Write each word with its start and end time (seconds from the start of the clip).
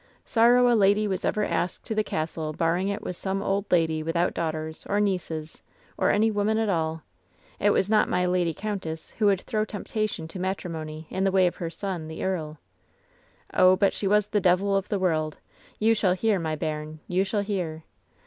Sorrow 0.25 0.67
a 0.67 0.73
lady 0.73 1.07
was 1.07 1.23
ever 1.23 1.43
asked 1.45 1.85
to 1.85 1.93
the 1.93 2.03
castle 2.03 2.53
barring 2.53 2.87
it 2.87 3.03
was 3.03 3.15
some 3.15 3.43
old 3.43 3.71
lady 3.71 4.01
without 4.01 4.33
daughters, 4.33 4.83
or 4.89 4.99
nieces, 4.99 5.61
or 5.95 6.09
any 6.09 6.31
women 6.31 6.57
at 6.57 6.69
all. 6.69 7.03
It 7.59 7.69
was 7.69 7.87
not 7.87 8.09
my 8.09 8.25
lady 8.25 8.51
countess 8.51 9.11
who 9.19 9.27
would 9.27 9.41
throw 9.41 9.63
temptation 9.63 10.27
to 10.29 10.39
matrimony 10.39 11.05
in 11.11 11.23
the 11.23 11.31
way 11.31 11.45
of 11.45 11.57
her 11.57 11.69
son, 11.69 12.07
the 12.07 12.23
earl. 12.23 12.57
"Oh, 13.53 13.75
but 13.75 13.93
she 13.93 14.07
was 14.07 14.29
the 14.29 14.41
devil 14.41 14.75
of 14.75 14.89
the 14.89 14.97
world. 14.97 15.37
You 15.77 15.93
shall 15.93 16.13
hear, 16.13 16.39
my 16.39 16.55
bairn. 16.55 16.99
You 17.07 17.23
shall 17.23 17.41
hear. 17.41 17.83